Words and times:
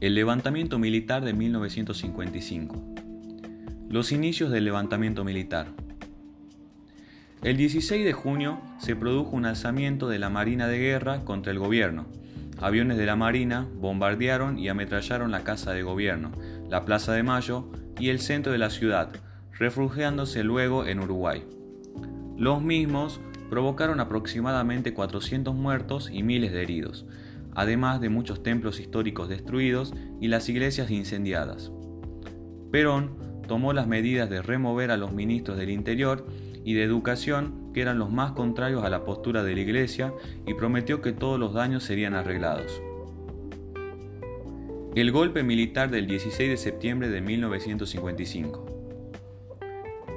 El 0.00 0.16
levantamiento 0.16 0.78
militar 0.78 1.24
de 1.24 1.32
1955. 1.32 2.82
Los 3.88 4.10
inicios 4.10 4.50
del 4.50 4.64
levantamiento 4.64 5.24
militar. 5.24 5.68
El 7.42 7.56
16 7.56 8.04
de 8.04 8.12
junio 8.12 8.60
se 8.78 8.96
produjo 8.96 9.36
un 9.36 9.46
alzamiento 9.46 10.08
de 10.08 10.18
la 10.18 10.30
Marina 10.30 10.66
de 10.66 10.78
Guerra 10.78 11.24
contra 11.24 11.52
el 11.52 11.60
gobierno. 11.60 12.06
Aviones 12.60 12.98
de 12.98 13.06
la 13.06 13.14
Marina 13.14 13.68
bombardearon 13.76 14.58
y 14.58 14.68
ametrallaron 14.68 15.30
la 15.30 15.44
Casa 15.44 15.70
de 15.72 15.84
Gobierno, 15.84 16.32
la 16.68 16.84
Plaza 16.84 17.12
de 17.12 17.22
Mayo 17.22 17.70
y 17.98 18.08
el 18.08 18.18
centro 18.18 18.50
de 18.50 18.58
la 18.58 18.70
ciudad, 18.70 19.10
refugiándose 19.52 20.42
luego 20.42 20.86
en 20.86 21.00
Uruguay. 21.00 21.44
Los 22.36 22.60
mismos 22.62 23.20
provocaron 23.48 24.00
aproximadamente 24.00 24.92
400 24.92 25.54
muertos 25.54 26.10
y 26.12 26.24
miles 26.24 26.52
de 26.52 26.62
heridos 26.62 27.06
además 27.54 28.00
de 28.00 28.08
muchos 28.08 28.42
templos 28.42 28.80
históricos 28.80 29.28
destruidos 29.28 29.94
y 30.20 30.28
las 30.28 30.48
iglesias 30.48 30.90
incendiadas. 30.90 31.72
Perón 32.70 33.10
tomó 33.46 33.72
las 33.72 33.86
medidas 33.86 34.28
de 34.30 34.42
remover 34.42 34.90
a 34.90 34.96
los 34.96 35.12
ministros 35.12 35.56
del 35.58 35.70
Interior 35.70 36.26
y 36.64 36.74
de 36.74 36.82
Educación, 36.82 37.70
que 37.74 37.82
eran 37.82 37.98
los 37.98 38.10
más 38.10 38.32
contrarios 38.32 38.84
a 38.84 38.90
la 38.90 39.04
postura 39.04 39.42
de 39.42 39.54
la 39.54 39.60
Iglesia, 39.60 40.12
y 40.46 40.54
prometió 40.54 41.02
que 41.02 41.12
todos 41.12 41.38
los 41.38 41.52
daños 41.52 41.84
serían 41.84 42.14
arreglados. 42.14 42.80
El 44.94 45.12
golpe 45.12 45.42
militar 45.42 45.90
del 45.90 46.06
16 46.06 46.50
de 46.50 46.56
septiembre 46.56 47.08
de 47.08 47.20
1955. 47.20 48.73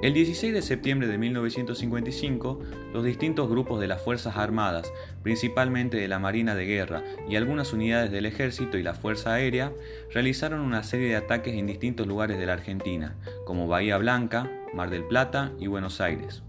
El 0.04 0.14
16 0.14 0.54
de 0.54 0.62
septiembre 0.62 1.08
de 1.08 1.18
1955, 1.18 2.60
los 2.94 3.04
distintos 3.04 3.50
grupos 3.50 3.80
de 3.80 3.88
las 3.88 4.00
Fuerzas 4.00 4.38
Armadas, 4.38 4.94
principalmente 5.24 5.98
de 5.98 6.08
la 6.08 6.20
Marina 6.20 6.54
de 6.54 6.68
Guerra 6.68 7.04
y 7.28 7.36
algunas 7.36 7.74
unidades 7.74 8.12
del 8.12 8.28
Ejército 8.28 8.78
y 8.78 8.84
la 8.84 8.94
Fuerza 8.94 9.34
Aérea, 9.34 9.74
realizaron 10.14 10.60
una 10.60 10.84
serie 10.84 11.08
de 11.08 11.16
ataques 11.16 11.56
en 11.56 11.66
distintos 11.66 12.06
lugares 12.06 12.38
de 12.38 12.46
la 12.46 12.54
Argentina, 12.54 13.16
como 13.44 13.68
Bahía 13.68 13.98
Blanca, 13.98 14.52
Mar 14.72 14.92
del 14.92 15.04
Plata 15.04 15.54
y 15.60 15.66
Buenos 15.66 16.00
Aires, 16.00 16.44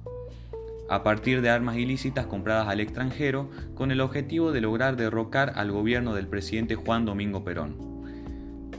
a 0.91 1.03
partir 1.03 1.41
de 1.41 1.49
armas 1.49 1.79
ilícitas 1.79 2.27
compradas 2.27 2.69
al 2.69 2.81
extranjero 2.81 3.49
con 3.75 3.91
el 3.91 4.03
objetivo 4.03 4.53
de 4.53 4.61
lograr 4.61 4.97
derrocar 4.97 5.55
al 5.57 5.73
gobierno 5.73 6.15
del 6.15 6.27
presidente 6.27 6.75
Juan 6.75 7.07
Domingo 7.07 7.45
Perón. 7.45 7.98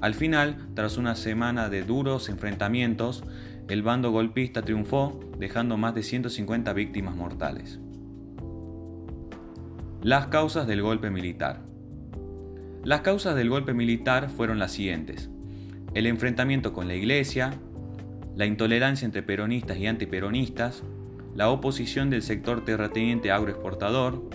Al 0.02 0.14
final, 0.14 0.56
tras 0.76 0.98
una 0.98 1.16
semana 1.16 1.70
de 1.70 1.84
duros 1.84 2.30
enfrentamientos, 2.30 3.24
el 3.68 3.84
bando 3.84 4.12
golpista 4.12 4.62
triunfó, 4.62 5.20
dejando 5.38 5.78
más 5.78 5.94
de 5.94 6.04
150 6.04 6.72
víctimas 6.74 7.16
mortales. 7.16 7.80
Las 10.02 10.28
causas 10.28 10.68
del 10.68 10.82
golpe 10.82 11.10
militar. 11.10 11.62
Las 12.86 13.02
causas 13.02 13.36
del 13.36 13.50
golpe 13.50 13.74
militar 13.74 14.30
fueron 14.30 14.58
las 14.58 14.72
siguientes. 14.72 15.30
El 15.94 16.08
enfrentamiento 16.08 16.72
con 16.72 16.88
la 16.88 16.96
Iglesia, 16.96 17.54
la 18.38 18.46
intolerancia 18.46 19.06
entre 19.06 19.22
peronistas 19.22 19.78
y 19.78 19.88
antiperonistas, 19.88 20.84
la 21.36 21.50
oposición 21.50 22.10
del 22.10 22.22
sector 22.22 22.64
terrateniente 22.64 23.32
agroexportador, 23.32 24.30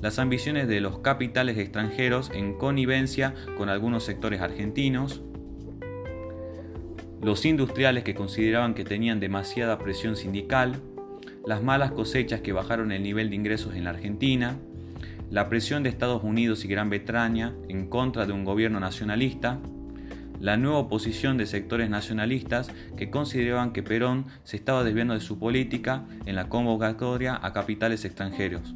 las 0.00 0.18
ambiciones 0.18 0.68
de 0.68 0.80
los 0.80 0.98
capitales 0.98 1.56
extranjeros 1.58 2.30
en 2.34 2.54
connivencia 2.54 3.34
con 3.56 3.68
algunos 3.68 4.04
sectores 4.04 4.40
argentinos, 4.40 5.22
los 7.22 7.44
industriales 7.46 8.04
que 8.04 8.14
consideraban 8.14 8.74
que 8.74 8.84
tenían 8.84 9.20
demasiada 9.20 9.78
presión 9.78 10.16
sindical, 10.16 10.82
las 11.46 11.62
malas 11.62 11.92
cosechas 11.92 12.40
que 12.40 12.52
bajaron 12.52 12.92
el 12.92 13.02
nivel 13.02 13.30
de 13.30 13.36
ingresos 13.36 13.74
en 13.74 13.84
la 13.84 13.90
Argentina, 13.90 14.58
la 15.30 15.48
presión 15.48 15.82
de 15.82 15.88
Estados 15.88 16.22
Unidos 16.22 16.64
y 16.64 16.68
Gran 16.68 16.90
Bretaña 16.90 17.54
en 17.68 17.88
contra 17.88 18.26
de 18.26 18.32
un 18.32 18.44
gobierno 18.44 18.80
nacionalista, 18.80 19.58
la 20.40 20.58
nueva 20.58 20.78
oposición 20.78 21.38
de 21.38 21.46
sectores 21.46 21.88
nacionalistas 21.88 22.70
que 22.96 23.10
consideraban 23.10 23.72
que 23.72 23.82
Perón 23.82 24.26
se 24.44 24.56
estaba 24.56 24.84
desviando 24.84 25.14
de 25.14 25.20
su 25.20 25.38
política 25.38 26.04
en 26.26 26.36
la 26.36 26.50
convocatoria 26.50 27.40
a 27.42 27.54
capitales 27.54 28.04
extranjeros 28.04 28.74